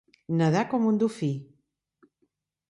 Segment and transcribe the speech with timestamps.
[0.37, 1.29] Nedar com un dofí.